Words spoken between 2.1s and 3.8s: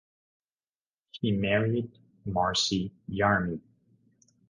Marcie Yarmie.